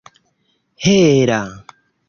hela 0.85 1.39